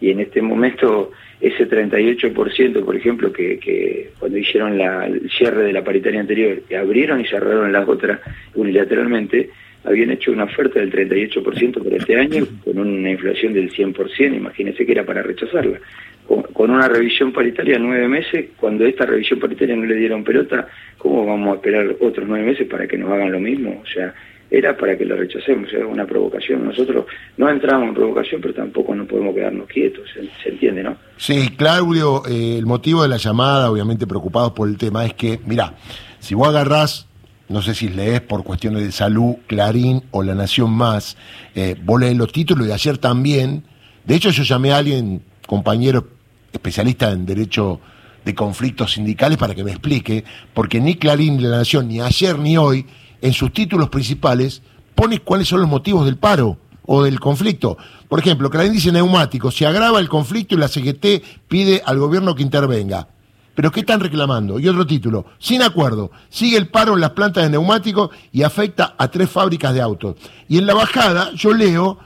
Y 0.00 0.10
en 0.10 0.20
este 0.20 0.40
momento, 0.40 1.10
ese 1.40 1.68
38%, 1.68 2.84
por 2.84 2.96
ejemplo, 2.96 3.32
que, 3.32 3.58
que 3.58 4.10
cuando 4.18 4.38
hicieron 4.38 4.78
la, 4.78 5.06
el 5.06 5.28
cierre 5.30 5.64
de 5.64 5.72
la 5.72 5.82
paritaria 5.82 6.20
anterior, 6.20 6.62
abrieron 6.78 7.20
y 7.20 7.26
cerraron 7.26 7.72
las 7.72 7.88
otras 7.88 8.20
unilateralmente, 8.54 9.50
habían 9.84 10.10
hecho 10.10 10.32
una 10.32 10.44
oferta 10.44 10.80
del 10.80 10.92
38% 10.92 11.82
por 11.82 11.94
este 11.94 12.16
año, 12.16 12.46
con 12.64 12.78
una 12.78 13.10
inflación 13.10 13.52
del 13.52 13.70
100%, 13.70 14.36
imagínense 14.36 14.84
que 14.84 14.92
era 14.92 15.04
para 15.04 15.22
rechazarla. 15.22 15.78
Con, 16.26 16.70
una 16.70 16.88
revisión 16.88 17.32
paritaria 17.32 17.78
nueve 17.78 18.06
meses, 18.06 18.50
cuando 18.58 18.84
esta 18.84 19.06
revisión 19.06 19.40
paritaria 19.40 19.74
no 19.74 19.86
le 19.86 19.94
dieron 19.94 20.24
pelota, 20.24 20.68
¿cómo 20.98 21.24
vamos 21.24 21.52
a 21.52 21.54
esperar 21.54 21.96
otros 22.00 22.28
nueve 22.28 22.44
meses 22.44 22.66
para 22.68 22.86
que 22.86 22.98
nos 22.98 23.10
hagan 23.10 23.32
lo 23.32 23.40
mismo? 23.40 23.80
O 23.82 23.86
sea, 23.86 24.12
era 24.50 24.76
para 24.76 24.96
que 24.96 25.04
lo 25.04 25.16
rechacemos, 25.16 25.72
era 25.72 25.86
una 25.86 26.06
provocación. 26.06 26.64
Nosotros 26.64 27.06
no 27.36 27.48
entramos 27.48 27.88
en 27.88 27.94
provocación, 27.94 28.40
pero 28.40 28.54
tampoco 28.54 28.94
no 28.94 29.06
podemos 29.06 29.34
quedarnos 29.34 29.68
quietos, 29.68 30.08
¿se, 30.42 30.48
entiende, 30.48 30.82
no? 30.82 30.96
Sí, 31.16 31.50
Claudio, 31.56 32.22
eh, 32.26 32.56
el 32.58 32.66
motivo 32.66 33.02
de 33.02 33.08
la 33.08 33.18
llamada, 33.18 33.70
obviamente 33.70 34.06
preocupados 34.06 34.52
por 34.52 34.68
el 34.68 34.78
tema, 34.78 35.04
es 35.04 35.14
que, 35.14 35.38
mira, 35.46 35.74
si 36.18 36.34
vos 36.34 36.48
agarrás 36.48 37.08
no 37.48 37.62
sé 37.62 37.74
si 37.74 37.88
lees 37.88 38.20
por 38.20 38.44
cuestiones 38.44 38.82
de 38.82 38.92
salud, 38.92 39.36
Clarín 39.46 40.02
o 40.10 40.22
La 40.22 40.34
Nación 40.34 40.70
Más, 40.70 41.16
eh, 41.54 41.76
vos 41.82 41.98
lees 41.98 42.16
los 42.16 42.30
títulos 42.30 42.68
y 42.68 42.72
ayer 42.72 42.98
también, 42.98 43.64
de 44.04 44.14
hecho 44.14 44.30
yo 44.30 44.42
llamé 44.42 44.72
a 44.72 44.78
alguien, 44.78 45.22
compañero 45.46 46.08
especialista 46.52 47.10
en 47.10 47.24
derecho 47.24 47.80
de 48.24 48.34
conflictos 48.34 48.92
sindicales 48.92 49.38
para 49.38 49.54
que 49.54 49.64
me 49.64 49.70
explique, 49.70 50.24
porque 50.52 50.80
ni 50.80 50.96
Clarín 50.96 51.38
ni 51.38 51.44
La 51.44 51.58
Nación, 51.58 51.88
ni 51.88 52.00
ayer 52.00 52.38
ni 52.38 52.58
hoy, 52.58 52.84
en 53.20 53.32
sus 53.32 53.52
títulos 53.52 53.88
principales, 53.88 54.62
pone 54.94 55.20
cuáles 55.20 55.48
son 55.48 55.60
los 55.60 55.68
motivos 55.68 56.04
del 56.04 56.16
paro 56.16 56.58
o 56.86 57.02
del 57.02 57.20
conflicto. 57.20 57.76
Por 58.08 58.18
ejemplo, 58.18 58.50
Clarín 58.50 58.72
dice 58.72 58.90
neumáticos, 58.90 59.54
se 59.54 59.66
agrava 59.66 60.00
el 60.00 60.08
conflicto 60.08 60.54
y 60.54 60.58
la 60.58 60.68
CGT 60.68 61.46
pide 61.46 61.82
al 61.84 61.98
gobierno 61.98 62.34
que 62.34 62.42
intervenga. 62.42 63.08
pero 63.54 63.72
¿qué 63.72 63.80
están 63.80 64.00
reclamando? 64.00 64.60
Y 64.60 64.68
otro 64.68 64.86
título, 64.86 65.26
sin 65.38 65.62
acuerdo, 65.62 66.12
sigue 66.28 66.56
el 66.56 66.68
paro 66.68 66.94
en 66.94 67.00
las 67.00 67.10
plantas 67.10 67.42
de 67.42 67.50
neumáticos 67.50 68.10
y 68.32 68.42
afecta 68.42 68.94
a 68.96 69.08
tres 69.08 69.28
fábricas 69.28 69.74
de 69.74 69.80
autos. 69.80 70.16
Y 70.48 70.58
en 70.58 70.66
la 70.66 70.74
bajada 70.74 71.32
yo 71.34 71.52
leo 71.52 71.98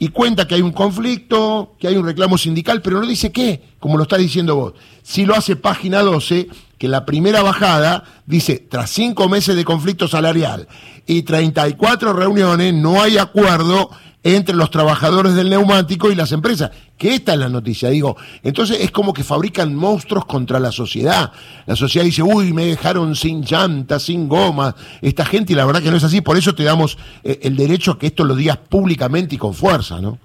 y 0.00 0.08
cuenta 0.08 0.48
que 0.48 0.56
hay 0.56 0.62
un 0.62 0.72
conflicto, 0.72 1.74
que 1.78 1.86
hay 1.86 1.96
un 1.96 2.06
reclamo 2.06 2.38
sindical, 2.38 2.82
pero 2.82 3.00
no 3.00 3.06
dice 3.06 3.30
qué, 3.30 3.62
como 3.78 3.96
lo 3.96 4.02
está 4.02 4.16
diciendo 4.16 4.56
vos. 4.56 4.72
Si 5.02 5.26
lo 5.26 5.34
hace 5.34 5.56
página 5.56 6.00
12, 6.00 6.48
que 6.80 6.88
la 6.88 7.04
primera 7.04 7.42
bajada 7.42 8.04
dice, 8.24 8.66
tras 8.70 8.88
cinco 8.88 9.28
meses 9.28 9.54
de 9.54 9.66
conflicto 9.66 10.08
salarial 10.08 10.66
y 11.06 11.24
34 11.24 12.14
reuniones, 12.14 12.72
no 12.72 13.02
hay 13.02 13.18
acuerdo 13.18 13.90
entre 14.22 14.56
los 14.56 14.70
trabajadores 14.70 15.34
del 15.34 15.50
neumático 15.50 16.10
y 16.10 16.14
las 16.14 16.32
empresas. 16.32 16.70
Que 16.96 17.12
esta 17.16 17.34
es 17.34 17.38
la 17.38 17.50
noticia, 17.50 17.90
digo. 17.90 18.16
Entonces 18.42 18.78
es 18.80 18.92
como 18.92 19.12
que 19.12 19.24
fabrican 19.24 19.74
monstruos 19.74 20.24
contra 20.24 20.58
la 20.58 20.72
sociedad. 20.72 21.30
La 21.66 21.76
sociedad 21.76 22.06
dice, 22.06 22.22
uy, 22.22 22.54
me 22.54 22.64
dejaron 22.64 23.14
sin 23.14 23.42
llantas, 23.42 24.04
sin 24.04 24.26
gomas, 24.26 24.74
esta 25.02 25.26
gente, 25.26 25.52
y 25.52 25.56
la 25.56 25.66
verdad 25.66 25.82
que 25.82 25.90
no 25.90 25.98
es 25.98 26.04
así. 26.04 26.22
Por 26.22 26.38
eso 26.38 26.54
te 26.54 26.64
damos 26.64 26.96
eh, 27.22 27.40
el 27.42 27.56
derecho 27.56 27.92
a 27.92 27.98
que 27.98 28.06
esto 28.06 28.24
lo 28.24 28.34
digas 28.34 28.56
públicamente 28.56 29.34
y 29.34 29.38
con 29.38 29.52
fuerza, 29.52 30.00
¿no? 30.00 30.18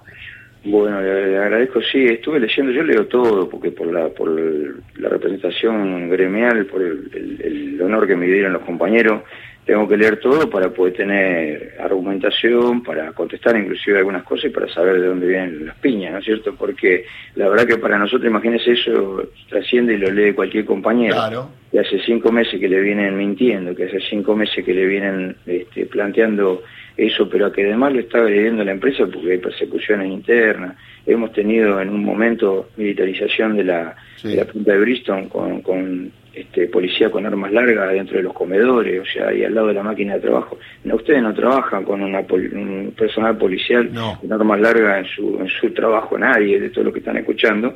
Bueno, 0.66 1.00
le, 1.02 1.38
agradezco, 1.38 1.82
sí, 1.82 2.06
estuve 2.06 2.40
leyendo, 2.40 2.72
yo 2.72 2.84
leo 2.84 3.06
todo, 3.06 3.48
porque 3.48 3.72
por 3.72 3.88
la, 3.88 4.10
por 4.10 4.30
la 4.98 5.10
representación 5.10 6.10
gremial, 6.10 6.66
por 6.66 6.82
el 6.82 7.80
honor 7.82 8.08
que 8.08 8.16
me 8.16 8.26
dieron 8.26 8.54
los 8.54 8.64
compañeros, 8.64 9.22
tengo 9.66 9.88
que 9.88 9.98
leer 9.98 10.20
todo 10.20 10.48
para 10.48 10.70
poder 10.70 10.94
tener 10.94 11.76
argumentación, 11.80 12.84
para 12.84 13.12
contestar 13.14 13.58
inclusive 13.58 13.98
algunas 13.98 14.24
cosas 14.24 14.46
y 14.46 14.50
para 14.50 14.72
saber 14.72 15.02
de 15.02 15.08
dónde 15.08 15.28
vienen 15.28 15.66
las 15.66 15.76
piñas, 15.78 16.14
¿no 16.14 16.20
es 16.20 16.26
cierto? 16.26 16.54
Porque 16.56 17.06
la 17.34 17.50
verdad 17.50 17.66
que 17.66 17.78
para 17.78 17.98
nosotros, 17.98 18.30
imagínense 18.30 18.74
eso, 18.74 19.28
trasciende 19.50 19.96
y 19.96 19.98
lo 19.98 20.12
lee 20.12 20.34
cualquier 20.34 20.66
compañero. 20.66 21.16
Claro. 21.16 21.50
Que 21.72 21.80
hace 21.80 22.00
cinco 22.06 22.32
meses 22.32 22.60
que 22.60 22.70
le 22.70 22.80
vienen 22.80 23.18
mintiendo, 23.18 23.76
que 23.76 23.86
hace 23.86 24.00
cinco 24.08 24.36
meses 24.36 24.64
que 24.64 24.74
le 24.74 24.86
vienen 24.86 25.36
este, 25.48 25.88
planteando 25.88 26.62
eso, 26.98 27.28
pero 27.30 27.48
a 27.48 27.54
que 27.54 27.66
además 27.66 27.94
lo 27.94 28.00
está 28.00 28.20
agrediendo 28.20 28.64
la 28.64 28.72
empresa 28.72 29.06
porque 29.06 29.34
hay 29.34 29.38
persecuciones 29.38 30.10
internas. 30.10 30.76
Hemos 31.06 31.32
tenido 31.34 31.80
en 31.82 31.90
un 31.90 32.04
momento 32.04 32.70
militarización 32.78 33.58
de 33.58 33.64
la, 33.64 33.96
de 34.24 34.36
la 34.36 34.46
punta 34.46 34.72
de 34.72 34.80
Bristol 34.80 35.28
con, 35.30 35.62
con 35.62 36.12
este, 36.36 36.68
policía 36.68 37.10
con 37.10 37.26
armas 37.26 37.52
largas 37.54 37.94
dentro 37.94 38.18
de 38.18 38.24
los 38.24 38.34
comedores, 38.34 39.02
o 39.02 39.06
sea, 39.06 39.30
ahí 39.30 39.46
al 39.46 39.56
lado 39.56 39.68
de 39.68 39.74
la 39.76 39.84
máquina 39.84 40.16
de 40.16 40.20
trabajo. 40.20 40.58
No, 40.84 40.96
ustedes 40.96 41.22
no 41.22 41.34
trabajan 41.34 41.86
con 41.86 42.02
una 42.02 42.20
un 42.20 42.94
personal 42.98 43.38
policial 43.38 43.90
con 44.20 44.34
armas 44.34 44.60
largas 44.60 45.06
en 45.06 45.16
su, 45.16 45.38
en 45.40 45.48
su 45.48 45.72
trabajo, 45.72 46.18
nadie 46.18 46.60
de 46.60 46.70
todo 46.72 46.86
lo 46.86 46.94
que 46.94 47.00
están 47.00 47.16
escuchando, 47.18 47.76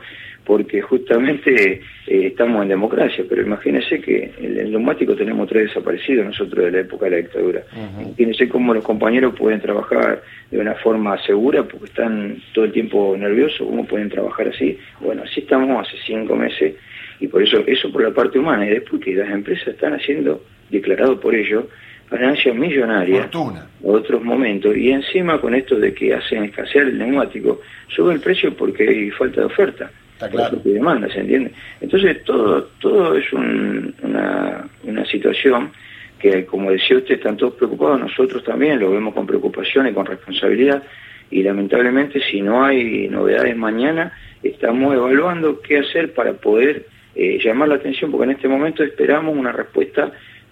porque 0.50 0.82
justamente 0.82 1.74
eh, 2.08 2.26
estamos 2.26 2.64
en 2.64 2.70
democracia, 2.70 3.24
pero 3.30 3.44
imagínense 3.44 4.02
que 4.02 4.32
en 4.40 4.58
el 4.58 4.72
neumático 4.72 5.16
tenemos 5.16 5.48
tres 5.48 5.68
desaparecidos 5.68 6.26
nosotros 6.26 6.66
de 6.66 6.72
la 6.72 6.80
época 6.80 7.06
de 7.06 7.12
la 7.12 7.18
dictadura. 7.18 7.64
Imagínense 8.02 8.50
cómo 8.50 8.74
los 8.74 8.84
compañeros 8.84 9.36
pueden 9.38 9.62
trabajar 9.62 10.24
de 10.50 10.58
una 10.58 10.74
forma 10.74 11.22
segura 11.24 11.62
porque 11.62 11.86
están 11.86 12.42
todo 12.52 12.66
el 12.66 12.72
tiempo 12.72 13.16
nerviosos, 13.16 13.60
cómo 13.60 13.86
pueden 13.86 14.10
trabajar 14.10 14.48
así. 14.48 14.76
Bueno, 15.00 15.22
así 15.22 15.42
estamos 15.42 15.88
hace 15.88 15.98
cinco 16.04 16.36
meses 16.36 16.74
y 17.20 17.28
por 17.28 17.44
eso, 17.44 17.60
eso 17.68 17.92
por 17.92 18.02
la 18.02 18.12
parte 18.12 18.40
humana, 18.40 18.66
y 18.66 18.72
después 18.72 19.04
que 19.04 19.14
las 19.14 19.30
empresas 19.30 19.68
están 19.68 19.94
haciendo, 19.94 20.42
declarado 20.72 21.20
por 21.20 21.36
ello, 21.36 21.68
ganancias 22.10 22.56
millonarias 22.56 23.30
a 23.36 23.68
otros 23.84 24.24
momentos, 24.24 24.76
y 24.76 24.90
encima 24.90 25.40
con 25.40 25.54
esto 25.54 25.76
de 25.76 25.94
que 25.94 26.12
hacen 26.12 26.46
escasear 26.46 26.88
el 26.88 26.98
neumático, 26.98 27.62
sube 27.88 28.16
el 28.16 28.20
precio 28.20 28.52
porque 28.58 28.90
hay 28.90 29.12
falta 29.12 29.42
de 29.42 29.46
oferta. 29.46 29.92
Está 30.20 30.30
claro. 30.30 30.60
Y 30.66 30.72
demanda, 30.72 31.08
¿se 31.08 31.22
entiende? 31.22 31.54
Entonces 31.80 32.26
todo, 32.26 32.64
todo 32.82 33.16
es 33.16 33.32
una, 33.32 34.68
una 34.84 35.06
situación 35.06 35.72
que, 36.20 36.46
como 36.46 36.72
decía 36.72 36.98
usted, 36.98 37.16
están 37.16 37.38
todos 37.38 37.54
preocupados, 37.54 38.02
nosotros 38.02 38.44
también 38.44 38.82
lo 38.82 38.92
vemos 38.92 39.14
con 39.14 39.26
preocupación 39.26 39.88
y 39.88 39.94
con 39.94 40.06
responsabilidad, 40.06 40.84
y 41.32 41.42
lamentablemente 41.42 42.20
si 42.30 42.42
no 42.42 42.66
hay 42.66 43.08
novedades 43.08 43.56
mañana, 43.56 44.12
estamos 44.44 44.94
evaluando 44.94 45.62
qué 45.62 45.78
hacer 45.78 46.14
para 46.14 46.34
poder 46.34 46.86
eh, 47.16 47.40
llamar 47.42 47.70
la 47.70 47.76
atención 47.76 48.12
porque 48.12 48.26
en 48.26 48.32
este 48.32 48.50
momento 48.50 48.84
esperamos 48.84 49.38
una 49.38 49.54
respuesta 49.54 50.12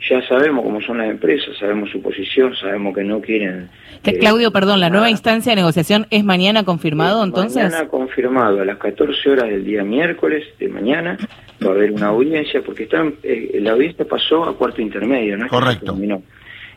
ya 0.09 0.25
sabemos 0.27 0.63
cómo 0.63 0.81
son 0.81 0.99
las 0.99 1.09
empresas, 1.09 1.55
sabemos 1.59 1.89
su 1.89 2.01
posición, 2.01 2.55
sabemos 2.55 2.95
que 2.95 3.03
no 3.03 3.21
quieren... 3.21 3.69
Eh, 4.03 4.17
Claudio, 4.19 4.51
perdón, 4.51 4.79
¿la 4.79 4.89
nueva 4.89 5.09
instancia 5.09 5.51
de 5.51 5.57
negociación 5.57 6.07
es 6.09 6.23
mañana 6.23 6.63
confirmado 6.63 7.23
entonces? 7.23 7.63
Mañana 7.63 7.87
confirmado, 7.87 8.61
a 8.61 8.65
las 8.65 8.77
14 8.77 9.29
horas 9.29 9.49
del 9.49 9.65
día 9.65 9.83
miércoles 9.83 10.45
de 10.59 10.69
mañana 10.69 11.17
va 11.65 11.69
a 11.69 11.73
haber 11.73 11.91
una 11.91 12.07
audiencia, 12.07 12.61
porque 12.61 12.83
están, 12.83 13.15
eh, 13.23 13.57
la 13.61 13.71
audiencia 13.71 14.05
pasó 14.05 14.43
a 14.45 14.57
cuarto 14.57 14.81
intermedio, 14.81 15.37
¿no? 15.37 15.47
Correcto. 15.47 15.97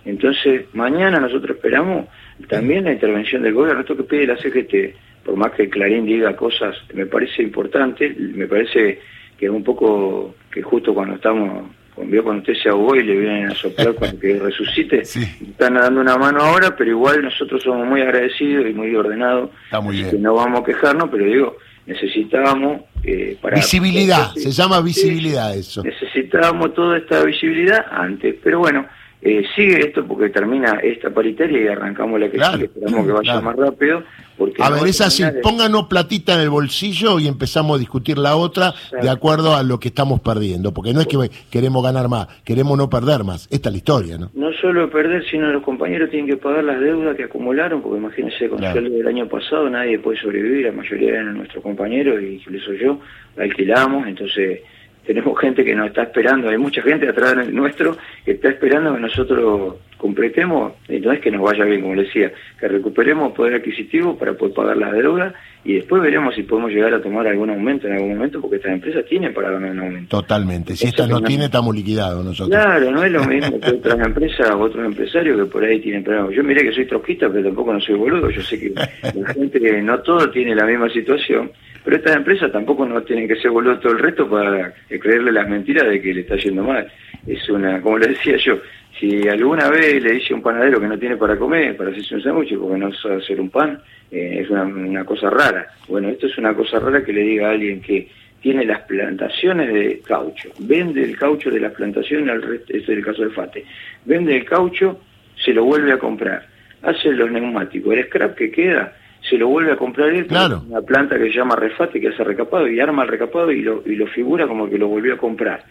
Entonces, 0.05 0.65
mañana 0.73 1.21
nosotros 1.21 1.57
esperamos 1.57 2.07
también 2.49 2.85
la 2.85 2.93
intervención 2.93 3.43
del 3.43 3.55
gobierno, 3.55 3.81
esto 3.81 3.97
que 3.97 4.05
pide 4.05 4.27
la 4.27 4.37
CGT, 4.37 5.25
por 5.25 5.37
más 5.37 5.53
que 5.53 5.69
Clarín 5.69 6.07
diga 6.07 6.35
cosas, 6.35 6.77
me 6.95 7.07
parece 7.07 7.43
importante, 7.43 8.15
me 8.19 8.47
parece 8.47 8.99
que 9.39 9.47
es 9.47 9.53
un 9.53 9.63
poco 9.63 10.35
que 10.51 10.63
justo 10.63 10.95
cuando 10.95 11.17
estamos, 11.17 11.71
vio 12.07 12.23
cuando 12.23 12.41
usted 12.41 12.55
se 12.63 12.69
ahogó 12.69 12.97
y 12.97 13.03
le 13.03 13.17
vienen 13.17 13.51
a 13.51 13.55
soplar 13.55 13.95
para 13.95 14.13
que 14.13 14.39
resucite, 14.39 15.01
están 15.01 15.75
dando 15.75 16.01
una 16.01 16.17
mano 16.17 16.41
ahora, 16.41 16.75
pero 16.77 16.91
igual 16.91 17.23
nosotros 17.23 17.63
somos 17.63 17.87
muy 17.87 18.03
agradecidos 18.03 18.69
y 18.69 18.73
muy 18.73 18.95
ordenados, 18.95 19.51
Está 19.65 19.81
muy 19.81 19.97
bien. 19.97 20.11
que 20.11 20.19
no 20.19 20.35
vamos 20.35 20.61
a 20.61 20.65
quejarnos, 20.65 21.09
pero 21.11 21.25
digo, 21.25 21.57
necesitábamos 21.87 22.83
eh, 23.05 23.37
para... 23.41 23.57
Visibilidad, 23.57 24.33
se 24.35 24.51
llama 24.51 24.81
visibilidad 24.81 25.57
eso. 25.57 25.83
Necesitábamos 25.83 26.75
toda 26.75 26.99
esta 26.99 27.23
visibilidad 27.25 27.85
antes, 27.91 28.37
pero 28.43 28.59
bueno, 28.61 28.87
eh, 29.23 29.45
sigue 29.55 29.81
esto 29.81 30.07
porque 30.07 30.31
termina 30.31 30.81
esta 30.83 31.11
paritaria 31.11 31.63
y 31.63 31.69
arrancamos 31.69 32.19
la 32.19 32.31
que 32.31 32.43
sigue. 32.43 32.65
Esperamos 32.65 33.07
que 33.07 33.13
vaya 33.13 33.41
más 33.41 33.57
rápido. 33.57 34.03
Porque 34.39 34.63
a 34.63 34.71
ver, 34.71 34.87
es 34.87 35.03
así, 35.03 35.23
pónganos 35.43 35.89
platita 35.89 36.33
en 36.33 36.41
el 36.41 36.49
bolsillo 36.49 37.21
y 37.21 37.29
empezamos 37.29 37.77
a 37.77 37.79
discutir 37.79 38.17
la 38.17 38.37
otra 38.37 38.73
de 39.03 39.11
acuerdo 39.11 39.55
a 39.55 39.63
lo 39.63 39.79
que 39.79 39.89
estamos 39.89 40.21
perdiendo. 40.21 40.73
Porque 40.73 40.95
no 40.95 41.03
es 41.03 41.07
que 41.07 41.19
queremos 41.51 41.85
ganar 41.85 42.09
más, 42.09 42.29
queremos 42.45 42.79
no 42.79 42.89
perder 42.89 43.23
más. 43.23 43.47
Esta 43.51 43.69
es 43.69 43.73
la 43.75 43.77
historia, 43.77 44.17
¿no? 44.17 44.31
No 44.33 44.51
solo 44.55 44.89
perder, 44.89 45.23
sino 45.31 45.53
los 45.53 45.63
compañeros 45.63 46.09
tienen 46.09 46.27
que 46.27 46.39
pagar 46.39 46.65
las 46.65 46.81
deudas 46.81 47.15
que 47.15 47.25
acumularon, 47.25 47.83
porque 47.83 47.99
imagínense, 47.99 48.49
con 48.49 48.65
el 48.65 48.73
sueldo 48.73 48.97
del 48.97 49.07
año 49.07 49.29
pasado 49.29 49.69
nadie 49.69 49.99
puede 49.99 50.19
sobrevivir, 50.19 50.65
la 50.65 50.73
mayoría 50.73 51.11
eran 51.11 51.37
nuestros 51.37 51.63
compañeros 51.63 52.23
y 52.23 52.37
eso 52.57 52.73
yo, 52.73 52.99
alquilamos, 53.37 54.07
entonces 54.07 54.61
tenemos 55.05 55.39
gente 55.41 55.65
que 55.65 55.75
nos 55.75 55.89
está 55.89 56.03
esperando, 56.05 56.49
hay 56.49 56.59
mucha 56.59 56.83
gente 56.83 57.09
atrás 57.09 57.49
nuestro 57.49 57.97
que 58.25 58.33
está 58.33 58.49
esperando 58.49 58.95
que 58.95 59.01
nosotros 59.01 59.77
completemos, 60.01 60.73
y 60.89 60.99
no 60.99 61.13
es 61.13 61.21
que 61.21 61.31
nos 61.31 61.43
vaya 61.43 61.65
bien, 61.65 61.83
como 61.83 61.95
le 61.95 62.05
decía, 62.05 62.33
que 62.59 62.69
recuperemos 62.69 63.33
poder 63.33 63.55
adquisitivo 63.57 64.17
para 64.17 64.33
poder 64.33 64.55
pagar 64.55 64.77
las 64.77 64.93
deudas 64.93 65.35
y 65.63 65.75
después 65.75 66.01
veremos 66.03 66.35
si 66.35 66.43
podemos 66.43 66.71
llegar 66.71 66.95
a 66.95 67.03
tomar 67.03 67.27
algún 67.27 67.51
aumento 67.51 67.87
en 67.87 67.93
algún 67.93 68.15
momento, 68.15 68.41
porque 68.41 68.57
estas 68.57 68.73
empresas 68.73 69.05
tienen 69.05 69.35
para 69.35 69.51
ganar 69.51 69.73
un 69.73 69.81
aumento. 69.81 70.17
Totalmente, 70.17 70.75
si 70.75 70.87
estas 70.87 71.09
no 71.09 71.21
tienen, 71.21 71.47
estamos 71.47 71.75
liquidados 71.75 72.25
nosotros. 72.25 72.49
Claro, 72.49 72.91
no 72.91 73.05
es 73.05 73.13
lo 73.13 73.25
mismo 73.27 73.61
que 73.61 73.71
otras 73.71 74.07
empresas 74.07 74.51
o 74.53 74.59
otros 74.59 74.87
empresarios 74.87 75.39
que 75.39 75.45
por 75.45 75.63
ahí 75.63 75.79
tienen 75.81 76.03
problemas. 76.03 76.35
Yo 76.35 76.43
miré 76.43 76.63
que 76.63 76.73
soy 76.73 76.87
trotskista, 76.87 77.29
pero 77.29 77.45
tampoco 77.45 77.75
no 77.75 77.81
soy 77.81 77.95
boludo, 77.95 78.31
yo 78.31 78.41
sé 78.41 78.59
que 78.59 78.71
la 78.71 78.87
gente, 79.35 79.83
no 79.83 79.99
todo 80.01 80.31
tiene 80.31 80.55
la 80.55 80.65
misma 80.65 80.89
situación, 80.89 81.51
pero 81.85 81.97
estas 81.97 82.17
empresas 82.17 82.51
tampoco 82.51 82.87
no 82.87 83.03
tienen 83.03 83.29
que 83.29 83.37
ser 83.37 83.51
boludos 83.51 83.81
todo 83.81 83.93
el 83.93 83.99
resto 83.99 84.29
para 84.29 84.73
creerle 84.89 85.31
las 85.31 85.47
mentiras 85.47 85.87
de 85.87 86.01
que 86.01 86.15
le 86.15 86.23
está 86.23 86.37
yendo 86.37 86.65
mal. 86.65 86.91
Es 87.27 87.47
una, 87.51 87.83
como 87.83 87.99
le 87.99 88.09
decía 88.09 88.37
yo, 88.39 88.59
si 88.99 89.29
alguna 89.29 89.69
vez 89.69 90.03
le 90.03 90.13
dice 90.13 90.33
a 90.33 90.37
un 90.37 90.43
panadero 90.43 90.81
que 90.81 90.89
no 90.89 90.99
tiene 90.99 91.17
para 91.17 91.39
comer, 91.39 91.77
para 91.77 91.91
hacerse 91.91 92.17
un 92.17 92.23
sándwich 92.23 92.57
porque 92.59 92.79
no 92.79 92.93
sabe 92.93 93.17
hacer 93.17 93.41
un 93.41 93.51
pan, 93.51 93.81
eh, 94.11 94.41
es 94.43 94.51
una, 94.51 95.05
cosa 95.05 95.31
rara. 95.31 95.69
Bueno, 95.89 96.09
esto 96.09 96.27
es 96.27 96.37
una 96.39 96.55
cosa 96.55 96.79
rara 96.79 97.05
que 97.05 97.13
le 97.13 97.23
diga 97.23 97.49
a 97.49 97.53
alguien 97.53 97.81
que 97.81 98.09
tiene 98.43 98.65
las 98.65 98.81
plantaciones 98.83 99.73
de 99.73 100.01
caucho, 100.01 100.51
vende 100.61 101.05
el 101.05 101.17
caucho 101.17 101.51
de 101.51 101.61
las 101.61 101.73
plantaciones 101.73 102.29
al 102.31 102.43
resto, 102.43 102.73
este 102.73 102.93
es 102.93 102.99
el 102.99 103.05
caso 103.05 103.23
de 103.23 103.31
Fate, 103.31 103.65
vende 104.07 104.37
el 104.37 104.45
caucho, 104.45 105.01
se 105.37 105.53
lo 105.53 105.65
vuelve 105.65 105.93
a 105.93 105.99
comprar, 105.99 106.47
hace 106.83 107.13
los 107.13 107.31
neumáticos, 107.31 107.95
el 107.95 108.07
scrap 108.07 108.35
que 108.35 108.51
queda, 108.51 108.95
se 109.29 109.37
lo 109.37 109.49
vuelve 109.49 109.73
a 109.73 109.77
comprar 109.77 110.09
él, 110.09 110.27
claro. 110.27 110.63
una 110.67 110.81
planta 110.81 111.19
que 111.19 111.25
se 111.25 111.37
llama 111.37 111.55
refate, 111.55 112.01
que 112.01 112.09
hace 112.09 112.25
recapado 112.25 112.67
y 112.67 112.81
arma 112.81 113.03
el 113.03 113.09
recapado 113.09 113.53
y 113.53 113.61
lo, 113.61 113.83
y 113.85 113.95
lo 113.97 114.07
figura 114.07 114.47
como 114.47 114.69
que 114.69 114.79
lo 114.79 114.89
volvió 114.89 115.15
a 115.15 115.19
comprar. 115.19 115.63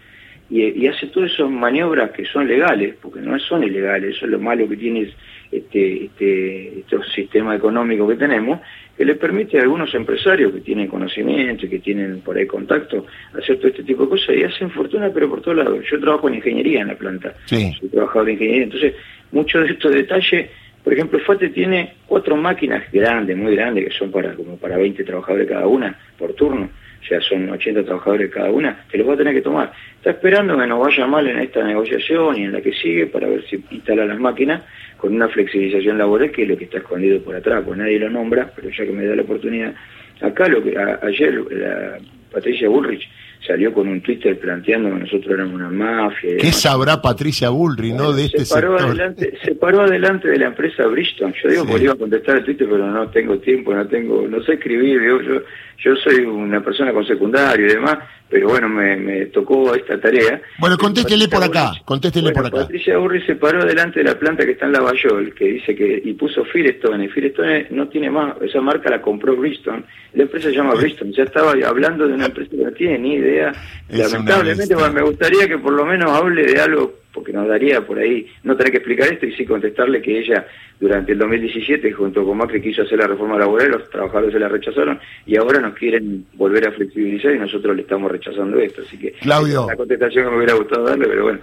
Y, 0.49 0.63
y 0.63 0.87
hace 0.87 1.07
todas 1.07 1.31
esas 1.31 1.49
maniobras 1.49 2.11
que 2.11 2.25
son 2.25 2.47
legales, 2.47 2.95
porque 3.01 3.19
no 3.21 3.37
son 3.39 3.63
ilegales, 3.63 4.15
eso 4.15 4.25
es 4.25 4.31
lo 4.31 4.39
malo 4.39 4.67
que 4.67 4.77
tiene 4.77 5.11
este, 5.51 6.05
este, 6.05 6.79
este 6.79 6.97
sistema 7.13 7.55
económico 7.55 8.07
que 8.07 8.15
tenemos, 8.15 8.59
que 8.97 9.05
le 9.05 9.15
permite 9.15 9.59
a 9.59 9.61
algunos 9.61 9.93
empresarios 9.93 10.51
que 10.51 10.61
tienen 10.61 10.87
conocimiento 10.87 11.65
y 11.65 11.69
que 11.69 11.79
tienen 11.79 12.21
por 12.21 12.35
ahí 12.35 12.47
contacto 12.47 13.05
hacer 13.33 13.57
todo 13.57 13.67
este 13.67 13.83
tipo 13.83 14.03
de 14.03 14.09
cosas 14.09 14.35
y 14.35 14.43
hacen 14.43 14.71
fortuna, 14.71 15.09
pero 15.13 15.29
por 15.29 15.41
todos 15.41 15.57
lados. 15.57 15.85
Yo 15.89 15.99
trabajo 15.99 16.27
en 16.27 16.35
ingeniería 16.35 16.81
en 16.81 16.87
la 16.87 16.95
planta, 16.95 17.33
sí. 17.45 17.71
soy 17.79 17.89
trabajador 17.89 18.25
de 18.25 18.33
ingeniería, 18.33 18.63
entonces 18.63 18.95
muchos 19.31 19.63
de 19.63 19.73
estos 19.73 19.93
detalles 19.93 20.49
por 20.83 20.93
ejemplo, 20.93 21.19
FATE 21.19 21.49
tiene 21.49 21.93
cuatro 22.07 22.35
máquinas 22.35 22.89
grandes, 22.91 23.37
muy 23.37 23.55
grandes, 23.55 23.85
que 23.85 23.91
son 23.91 24.11
para 24.11 24.33
como 24.33 24.57
para 24.57 24.77
20 24.77 25.03
trabajadores 25.03 25.47
cada 25.47 25.67
una 25.67 25.97
por 26.17 26.33
turno. 26.33 26.69
O 27.01 27.05
sea, 27.05 27.21
son 27.21 27.49
80 27.49 27.83
trabajadores 27.83 28.31
cada 28.31 28.51
una, 28.51 28.83
te 28.91 28.97
los 28.97 29.07
va 29.07 29.13
a 29.13 29.17
tener 29.17 29.33
que 29.33 29.41
tomar. 29.41 29.71
Está 29.97 30.11
esperando 30.11 30.57
que 30.57 30.67
nos 30.67 30.79
vaya 30.79 31.07
mal 31.07 31.27
en 31.27 31.39
esta 31.39 31.63
negociación 31.63 32.37
y 32.37 32.43
en 32.43 32.51
la 32.51 32.61
que 32.61 32.73
sigue 32.73 33.07
para 33.07 33.27
ver 33.27 33.43
si 33.45 33.63
instala 33.71 34.05
las 34.05 34.19
máquinas 34.19 34.63
con 34.97 35.15
una 35.15 35.29
flexibilización 35.29 35.97
laboral 35.97 36.31
que 36.31 36.43
es 36.43 36.49
lo 36.49 36.57
que 36.57 36.65
está 36.65 36.79
escondido 36.79 37.21
por 37.21 37.35
atrás, 37.35 37.63
pues 37.65 37.77
nadie 37.77 37.99
lo 37.99 38.09
nombra, 38.09 38.51
pero 38.55 38.69
ya 38.69 38.85
que 38.85 38.91
me 38.91 39.05
da 39.05 39.15
la 39.15 39.21
oportunidad. 39.21 39.73
Acá 40.21 40.47
lo 40.49 40.61
que 40.61 40.77
ayer 40.77 41.33
la 41.51 41.97
Patricia 42.31 42.67
Bullrich 42.67 43.07
salió 43.45 43.73
con 43.73 43.87
un 43.87 44.01
Twitter 44.01 44.37
planteando 44.39 44.89
que 44.89 44.99
nosotros 44.99 45.33
éramos 45.33 45.53
una 45.55 45.69
mafia. 45.69 46.37
¿Qué 46.37 46.51
sabrá 46.51 47.01
Patricia 47.01 47.49
Bullrich, 47.49 47.93
no, 47.93 48.13
de 48.13 48.25
este 48.25 48.45
se 48.45 48.53
paró 48.53 48.73
sector? 48.77 48.89
Adelante, 48.91 49.33
se 49.43 49.55
paró 49.55 49.81
adelante 49.81 50.27
de 50.27 50.37
la 50.37 50.47
empresa 50.47 50.85
Bristol. 50.87 51.33
Yo 51.41 51.49
digo, 51.49 51.63
Sí. 51.63 51.67
porque 51.69 51.83
iba 51.85 51.93
a 51.93 51.97
contestar 51.97 52.37
el 52.37 52.43
Twitter, 52.45 52.67
pero 52.69 52.87
no 52.91 53.07
tengo 53.09 53.37
tiempo, 53.39 53.73
no 53.73 53.87
tengo, 53.87 54.27
no 54.27 54.41
sé 54.43 54.53
escribir. 54.53 55.01
Yo, 55.01 55.21
yo, 55.21 55.41
yo 55.81 55.95
soy 55.95 56.25
una 56.25 56.61
persona 56.61 56.91
con 56.93 57.05
secundario 57.07 57.65
y 57.65 57.69
demás, 57.69 57.97
pero 58.29 58.49
bueno, 58.49 58.67
me, 58.69 58.97
me 58.97 59.25
tocó 59.27 59.73
esta 59.73 59.99
tarea. 59.99 60.41
Bueno, 60.59 60.77
contéstele 60.77 61.27
por 61.29 61.41
acá, 61.43 61.71
Bullrich- 61.71 61.85
contéstele 61.85 62.31
Bueno, 62.31 62.35
por 62.35 62.45
acá. 62.47 62.57
Patricia 62.67 62.97
Burri 62.97 63.21
se 63.25 63.35
paró 63.35 63.65
delante 63.65 63.99
de 63.99 64.05
la 64.05 64.19
planta 64.19 64.45
que 64.45 64.51
está 64.51 64.65
en 64.65 64.73
Lavallol, 64.73 65.33
que 65.33 65.45
dice 65.45 65.73
que, 65.75 66.01
y 66.03 66.13
puso 66.13 66.43
Firestone, 66.43 67.05
y 67.05 67.07
Firestone 67.07 67.67
no 67.71 67.87
tiene 67.87 68.09
más, 68.11 68.35
esa 68.41 68.59
marca 68.61 68.89
la 68.89 69.01
compró 69.01 69.35
Bristol, 69.37 69.83
la 70.13 70.23
empresa 70.23 70.49
se 70.49 70.55
llama 70.55 70.73
Bristol, 70.75 71.11
ya 71.11 71.23
estaba 71.23 71.53
hablando 71.65 72.07
de 72.07 72.13
una 72.13 72.25
empresa 72.25 72.51
que 72.51 72.57
no 72.57 72.71
tiene 72.71 72.99
ni 72.99 73.13
idea, 73.15 73.28
Es 73.37 74.11
lamentablemente, 74.11 74.75
bueno, 74.75 74.93
me 74.93 75.01
gustaría 75.01 75.47
que 75.47 75.57
por 75.57 75.73
lo 75.73 75.85
menos 75.85 76.11
hable 76.11 76.45
de 76.45 76.59
algo, 76.59 76.93
porque 77.13 77.33
nos 77.33 77.47
daría 77.47 77.85
por 77.85 77.99
ahí, 77.99 78.27
no 78.43 78.55
tener 78.55 78.71
que 78.71 78.77
explicar 78.77 79.11
esto 79.11 79.25
y 79.25 79.33
sí 79.33 79.45
contestarle 79.45 80.01
que 80.01 80.19
ella 80.19 80.45
durante 80.79 81.11
el 81.11 81.19
2017 81.19 81.91
junto 81.91 82.25
con 82.25 82.37
Macri 82.37 82.61
quiso 82.61 82.83
hacer 82.83 82.99
la 82.99 83.07
reforma 83.07 83.37
laboral, 83.37 83.71
los 83.71 83.89
trabajadores 83.89 84.33
se 84.33 84.39
la 84.39 84.47
rechazaron 84.47 84.99
y 85.25 85.37
ahora 85.37 85.59
nos 85.59 85.73
quieren 85.75 86.25
volver 86.33 86.67
a 86.67 86.71
flexibilizar 86.71 87.33
y 87.33 87.39
nosotros 87.39 87.75
le 87.75 87.81
estamos 87.81 88.11
rechazando 88.11 88.59
esto, 88.59 88.83
así 88.85 88.97
que 88.97 89.11
Claudio. 89.13 89.67
la 89.67 89.75
contestación 89.75 90.25
que 90.25 90.31
me 90.31 90.37
hubiera 90.37 90.53
gustado 90.53 90.85
darle, 90.85 91.07
pero 91.07 91.23
bueno, 91.23 91.39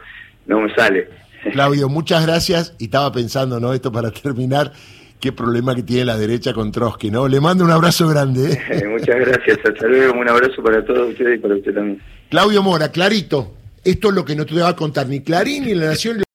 no 0.46 0.60
me 0.60 0.74
sale. 0.74 1.08
Claudio, 1.52 1.88
muchas 1.88 2.26
gracias. 2.26 2.74
Y 2.78 2.84
estaba 2.84 3.12
pensando, 3.12 3.60
¿no? 3.60 3.72
Esto 3.72 3.92
para 3.92 4.10
terminar, 4.10 4.72
qué 5.20 5.32
problema 5.32 5.74
que 5.74 5.82
tiene 5.82 6.04
la 6.04 6.16
derecha 6.16 6.52
con 6.52 6.72
Trotsky, 6.72 7.10
¿no? 7.10 7.28
Le 7.28 7.40
mando 7.40 7.64
un 7.64 7.70
abrazo 7.70 8.08
grande. 8.08 8.52
¿eh? 8.52 8.84
Muchas 8.90 9.16
gracias, 9.16 9.58
hasta 9.64 9.86
luego, 9.86 10.18
un 10.18 10.28
abrazo 10.28 10.62
para 10.62 10.84
todos 10.84 11.10
ustedes 11.10 11.38
y 11.38 11.42
para 11.42 11.54
usted 11.54 11.74
también. 11.74 12.00
Claudio 12.30 12.62
Mora, 12.62 12.90
clarito. 12.90 13.52
Esto 13.84 14.08
es 14.08 14.14
lo 14.14 14.24
que 14.24 14.34
no 14.34 14.44
te 14.44 14.54
va 14.54 14.70
a 14.70 14.76
contar 14.76 15.06
ni 15.06 15.20
Clarín 15.20 15.64
ni 15.64 15.74
La 15.74 15.86
Nación. 15.86 16.25